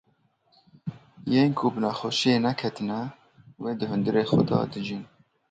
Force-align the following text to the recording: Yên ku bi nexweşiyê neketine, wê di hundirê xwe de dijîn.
Yên 1.31 1.49
ku 1.57 1.65
bi 1.73 1.79
nexweşiyê 1.83 2.35
neketine, 2.45 2.99
wê 3.61 3.71
di 3.79 3.85
hundirê 3.91 4.23
xwe 4.29 4.41
de 4.47 4.57
dijîn. 4.71 5.03